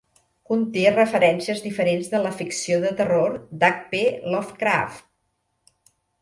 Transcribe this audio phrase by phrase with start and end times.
[0.51, 3.85] Conté referències diferents de la ficció de terror d'H.
[3.93, 4.01] P.
[4.35, 5.07] Lovecraft.